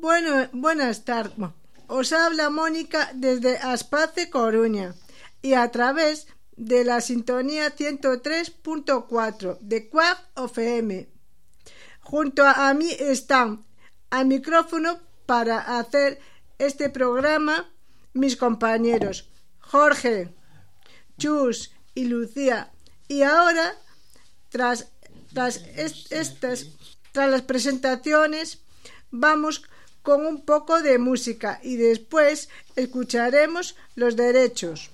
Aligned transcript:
Bueno, 0.00 0.48
buenas 0.52 1.04
tardes. 1.04 1.50
Os 1.88 2.12
habla 2.12 2.50
Mónica 2.50 3.10
desde 3.14 3.58
Aspace, 3.58 4.30
Coruña, 4.30 4.94
y 5.42 5.54
a 5.54 5.68
través 5.72 6.28
de 6.56 6.84
la 6.84 7.00
sintonía 7.00 7.74
103.4 7.74 9.58
de 9.58 9.88
Quack 9.88 10.18
OFM. 10.34 11.08
Junto 12.00 12.46
a 12.46 12.72
mí 12.74 12.92
están 12.96 13.66
al 14.10 14.26
micrófono 14.26 15.00
para 15.26 15.80
hacer 15.80 16.20
este 16.58 16.90
programa 16.90 17.68
mis 18.12 18.36
compañeros 18.36 19.28
Jorge, 19.58 20.32
Chus 21.18 21.72
y 21.94 22.04
Lucía. 22.04 22.70
Y 23.08 23.22
ahora, 23.22 23.74
tras 24.50 24.92
estas, 25.74 26.66
tras 27.10 27.30
las 27.30 27.42
presentaciones, 27.42 28.60
vamos 29.10 29.64
con 30.08 30.24
un 30.24 30.40
poco 30.40 30.80
de 30.80 30.96
música 30.96 31.60
y 31.62 31.76
después 31.76 32.48
escucharemos 32.76 33.76
los 33.94 34.16
derechos. 34.16 34.90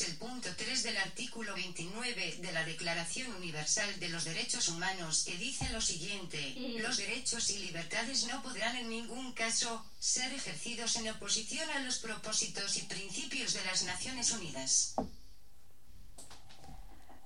El 0.00 0.16
punto 0.16 0.48
3 0.56 0.82
del 0.84 0.96
artículo 0.96 1.52
29 1.54 2.38
de 2.40 2.52
la 2.52 2.64
Declaración 2.64 3.30
Universal 3.34 4.00
de 4.00 4.08
los 4.08 4.24
Derechos 4.24 4.68
Humanos 4.68 5.24
que 5.26 5.36
dice 5.36 5.68
lo 5.70 5.82
siguiente, 5.82 6.54
los 6.80 6.96
derechos 6.96 7.50
y 7.50 7.58
libertades 7.58 8.26
no 8.26 8.42
podrán 8.42 8.76
en 8.76 8.88
ningún 8.88 9.32
caso 9.32 9.84
ser 9.98 10.32
ejercidos 10.32 10.96
en 10.96 11.10
oposición 11.10 11.68
a 11.70 11.80
los 11.80 11.98
propósitos 11.98 12.78
y 12.78 12.82
principios 12.82 13.52
de 13.52 13.64
las 13.66 13.84
Naciones 13.84 14.30
Unidas. 14.32 14.94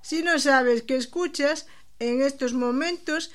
Si 0.01 0.23
no 0.23 0.37
sabes 0.39 0.83
qué 0.83 0.97
escuchas 0.97 1.67
en 1.99 2.21
estos 2.21 2.51
momentos, 2.51 3.31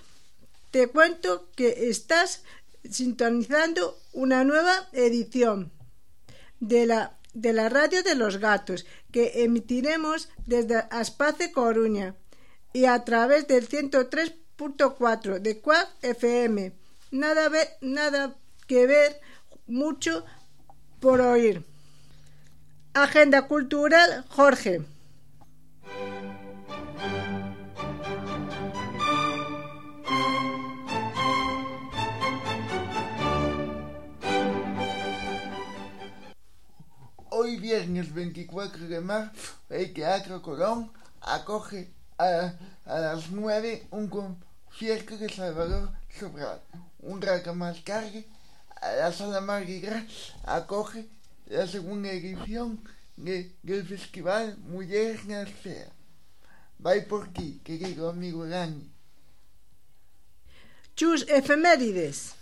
te 0.71 0.89
cuento 0.89 1.51
que 1.57 1.89
estás 1.89 2.43
sintonizando 2.91 3.99
una 4.13 4.45
nueva 4.45 4.91
edición 4.93 5.73
de 6.61 6.85
la 6.85 7.20
de 7.35 7.53
la 7.53 7.69
radio 7.69 8.03
de 8.03 8.15
los 8.15 8.39
gatos 8.39 8.87
que 9.13 9.45
emitiremos 9.45 10.29
desde 10.47 10.85
Aspace 10.91 11.53
Coruña 11.53 12.15
y 12.73 12.85
a 12.87 13.05
través 13.05 13.47
del 13.47 13.69
103.4 13.69 15.39
de 15.41 15.61
Cuac 15.61 15.89
FM. 16.03 16.73
Nada, 17.11 17.51
nada 17.81 18.37
que 18.67 18.87
ver, 18.87 19.21
mucho 19.67 20.25
por 21.01 21.21
oír. 21.21 21.65
Agenda 22.95 23.47
Cultural 23.47 24.25
Jorge. 24.29 24.83
Viernes 38.01 38.15
24 38.15 38.89
de 38.89 39.01
marzo, 39.01 39.33
el 39.69 39.93
Teatro 39.93 40.41
Colón 40.41 40.91
acoge 41.21 41.91
a, 42.17 42.55
las 42.87 43.31
9 43.31 43.89
un 43.91 44.09
concierto 44.09 45.19
de 45.19 45.29
Salvador 45.29 45.91
Sobral. 46.19 46.63
Un 47.01 47.21
rato 47.21 47.55
más 47.55 47.85
tarde, 47.85 48.27
a 48.81 48.93
la 48.93 49.13
Sala 49.13 49.43
Marguerite 49.43 50.07
acoge 50.45 51.09
la 51.47 51.67
segunda 51.67 52.11
edición 52.11 52.81
del 53.17 53.87
Festival 53.87 54.57
Mujeres 54.59 55.27
na 55.27 55.43
Esfera. 55.43 55.93
Vai 56.79 57.03
por 57.03 57.29
ti, 57.29 57.61
querido 57.63 58.09
amigo 58.09 58.47
Dani. 58.47 58.91
Chus 60.97 61.27
efemérides. 61.29 62.35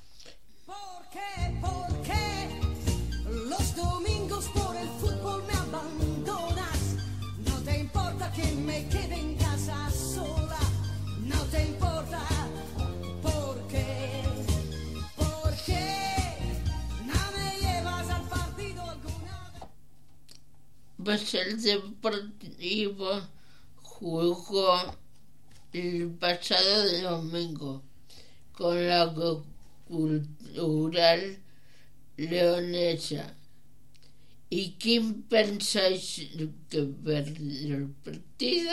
¿Por 0.66 1.08
qué? 1.10 1.58
¿Por 1.60 1.93
Pues 21.04 21.34
el 21.34 21.60
Deportivo 21.60 23.28
jugó 23.82 24.96
el 25.74 26.10
pasado 26.12 27.02
domingo 27.02 27.82
con 28.52 28.88
la 28.88 29.14
cultural 29.84 31.38
leonesa. 32.16 33.36
¿Y 34.48 34.76
quién 34.78 35.24
pensáis 35.24 36.22
que 36.70 36.82
perdió 37.04 37.76
el 37.76 37.88
partido? 38.02 38.72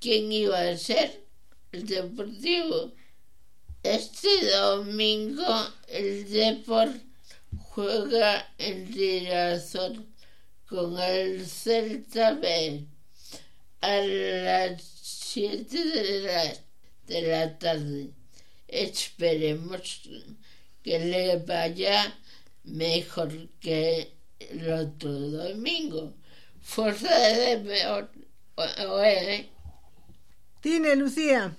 ¿Quién 0.00 0.32
iba 0.32 0.60
a 0.60 0.78
ser 0.78 1.26
el 1.72 1.86
Deportivo? 1.86 2.94
Este 3.82 4.50
domingo 4.50 5.44
el 5.88 6.26
Deport 6.30 6.96
juega 7.58 8.50
en 8.56 8.90
Riazor 8.94 10.06
con 10.68 10.98
el 10.98 11.46
Celta 11.46 12.32
B 12.34 12.84
a 13.80 13.96
las 13.96 14.82
7 14.82 15.84
de 15.84 16.20
la, 16.20 16.54
de 17.06 17.22
la 17.22 17.58
tarde. 17.58 18.10
Esperemos 18.66 20.02
que 20.82 20.98
le 20.98 21.38
vaya 21.38 22.14
mejor 22.64 23.48
que 23.60 24.12
el 24.38 24.70
otro 24.70 25.10
domingo. 25.10 26.14
Fuerza 26.60 27.18
de 27.18 27.58
peor. 27.58 28.10
Oye, 28.56 29.48
Cine, 30.62 30.96
Lucía. 30.96 31.54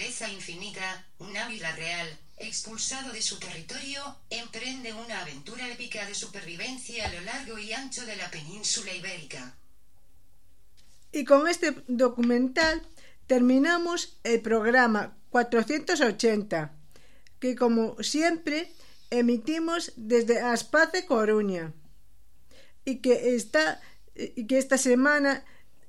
Naturaleza 0.00 0.32
Infinita, 0.32 1.04
un 1.18 1.36
águila 1.36 1.76
real, 1.76 2.08
expulsado 2.38 3.12
de 3.12 3.20
su 3.20 3.38
territorio, 3.38 4.00
emprende 4.30 4.94
una 4.94 5.20
aventura 5.20 5.68
épica 5.68 6.06
de 6.06 6.14
supervivencia 6.14 7.04
a 7.04 7.12
lo 7.12 7.20
largo 7.20 7.58
y 7.58 7.74
ancho 7.74 8.06
de 8.06 8.16
la 8.16 8.30
península 8.30 8.94
ibérica. 8.94 9.54
Y 11.12 11.26
con 11.26 11.46
este 11.46 11.74
documental 11.86 12.80
terminamos 13.26 14.16
el 14.24 14.40
programa 14.40 15.18
480, 15.28 16.72
que 17.38 17.54
como 17.54 18.02
siempre 18.02 18.72
emitimos 19.10 19.92
desde 19.96 20.40
Aspace 20.40 21.04
Coruña 21.04 21.74
y 22.86 23.00
que 23.02 23.34
esta, 23.36 23.82
y 24.14 24.46
que 24.46 24.56
esta 24.56 24.78
semana 24.78 25.44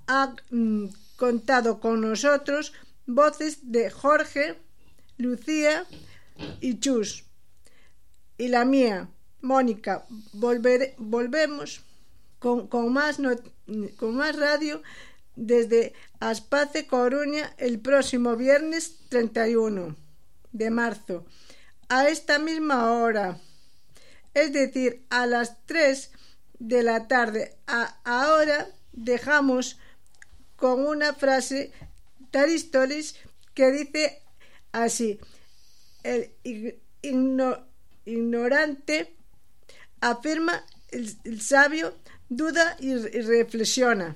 ha 0.07 0.35
mm, 0.49 0.87
contado 1.15 1.79
con 1.79 2.01
nosotros 2.01 2.73
voces 3.06 3.71
de 3.71 3.89
Jorge, 3.89 4.57
Lucía 5.18 5.86
y 6.59 6.80
Chus. 6.80 7.25
Y 8.38 8.48
la 8.48 8.65
mía, 8.65 9.09
Mónica, 9.42 10.06
volvemos 10.33 11.83
con, 12.39 12.92
más 12.92 13.19
radio 13.19 14.81
desde 15.36 15.94
Aspace 16.19 16.88
Coruña 16.88 17.53
el 17.57 17.80
próximo 17.80 18.36
viernes 18.36 18.98
31 19.09 19.95
de 20.51 20.69
marzo 20.71 21.25
a 21.89 22.07
esta 22.07 22.39
misma 22.39 22.92
hora. 22.94 23.38
Es 24.33 24.54
decir 24.54 25.06
a 25.09 25.25
las 25.25 25.63
3 25.65 26.12
de 26.59 26.83
la 26.83 27.07
tarde. 27.07 27.57
Ahora 28.04 28.68
dejamos 28.94 29.77
con 30.56 30.86
una 30.86 31.13
frase 31.13 31.71
de 32.31 32.39
Aristóteles 32.39 33.16
que 33.54 33.72
dice 33.72 34.22
así 34.72 35.19
el 36.04 36.31
ig- 36.44 36.80
igno- 37.01 37.66
ignorante 38.06 39.16
afirma 40.00 40.66
el, 40.92 41.42
sabio 41.42 41.94
duda 42.30 42.75
y 42.80 42.95
reflexiona 42.95 44.16